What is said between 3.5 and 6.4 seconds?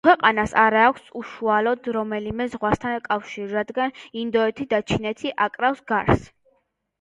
რადგან ინდოეთი და ჩინეთი აკრავს გარს.